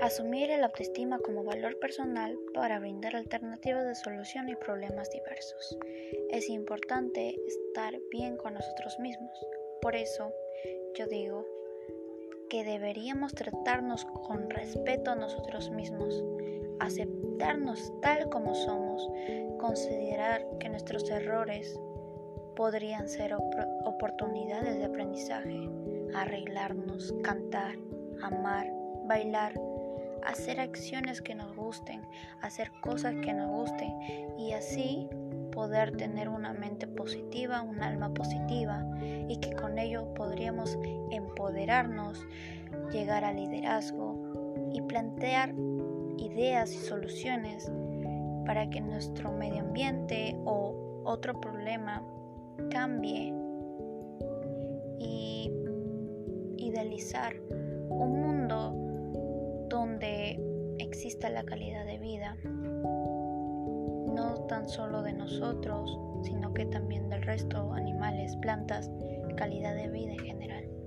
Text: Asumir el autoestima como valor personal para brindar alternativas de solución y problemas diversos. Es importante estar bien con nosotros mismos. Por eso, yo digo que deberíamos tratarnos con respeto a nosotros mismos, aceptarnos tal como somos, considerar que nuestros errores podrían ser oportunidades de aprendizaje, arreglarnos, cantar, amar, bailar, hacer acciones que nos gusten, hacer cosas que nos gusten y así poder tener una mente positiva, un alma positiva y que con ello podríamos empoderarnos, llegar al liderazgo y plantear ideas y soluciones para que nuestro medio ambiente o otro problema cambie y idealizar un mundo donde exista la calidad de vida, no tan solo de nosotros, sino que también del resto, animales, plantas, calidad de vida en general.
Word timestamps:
Asumir 0.00 0.50
el 0.50 0.62
autoestima 0.62 1.18
como 1.18 1.42
valor 1.42 1.78
personal 1.80 2.38
para 2.54 2.78
brindar 2.78 3.16
alternativas 3.16 3.84
de 3.84 3.96
solución 3.96 4.48
y 4.48 4.54
problemas 4.54 5.10
diversos. 5.10 5.76
Es 6.30 6.48
importante 6.48 7.34
estar 7.46 7.98
bien 8.10 8.36
con 8.36 8.54
nosotros 8.54 8.96
mismos. 9.00 9.32
Por 9.82 9.96
eso, 9.96 10.32
yo 10.94 11.06
digo 11.08 11.44
que 12.48 12.62
deberíamos 12.62 13.34
tratarnos 13.34 14.04
con 14.04 14.48
respeto 14.50 15.10
a 15.10 15.16
nosotros 15.16 15.70
mismos, 15.70 16.24
aceptarnos 16.78 17.92
tal 18.00 18.28
como 18.28 18.54
somos, 18.54 19.08
considerar 19.58 20.46
que 20.60 20.68
nuestros 20.68 21.10
errores 21.10 21.78
podrían 22.54 23.08
ser 23.08 23.34
oportunidades 23.84 24.78
de 24.78 24.84
aprendizaje, 24.84 25.68
arreglarnos, 26.14 27.12
cantar, 27.22 27.76
amar, 28.22 28.68
bailar, 29.06 29.54
hacer 30.26 30.60
acciones 30.60 31.22
que 31.22 31.34
nos 31.34 31.54
gusten, 31.56 32.02
hacer 32.42 32.70
cosas 32.80 33.14
que 33.16 33.32
nos 33.32 33.50
gusten 33.50 33.92
y 34.38 34.52
así 34.52 35.08
poder 35.52 35.96
tener 35.96 36.28
una 36.28 36.52
mente 36.52 36.86
positiva, 36.86 37.62
un 37.62 37.82
alma 37.82 38.12
positiva 38.14 38.86
y 39.00 39.38
que 39.38 39.52
con 39.54 39.78
ello 39.78 40.12
podríamos 40.14 40.78
empoderarnos, 41.10 42.26
llegar 42.92 43.24
al 43.24 43.36
liderazgo 43.36 44.16
y 44.72 44.80
plantear 44.82 45.54
ideas 46.18 46.72
y 46.72 46.78
soluciones 46.78 47.70
para 48.46 48.68
que 48.70 48.80
nuestro 48.80 49.32
medio 49.32 49.60
ambiente 49.60 50.36
o 50.44 51.02
otro 51.04 51.40
problema 51.40 52.02
cambie 52.70 53.34
y 54.98 55.50
idealizar 56.56 57.34
un 57.50 58.20
mundo 58.20 58.87
donde 59.98 60.40
exista 60.78 61.28
la 61.28 61.42
calidad 61.42 61.84
de 61.84 61.98
vida, 61.98 62.36
no 64.14 64.46
tan 64.48 64.68
solo 64.68 65.02
de 65.02 65.12
nosotros, 65.12 65.98
sino 66.22 66.54
que 66.54 66.66
también 66.66 67.08
del 67.08 67.22
resto, 67.22 67.72
animales, 67.72 68.36
plantas, 68.36 68.92
calidad 69.36 69.74
de 69.74 69.88
vida 69.88 70.12
en 70.12 70.18
general. 70.20 70.77